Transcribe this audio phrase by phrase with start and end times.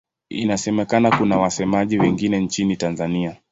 [0.29, 3.37] Inasemekana kuna wasemaji wengine nchini Tanzania.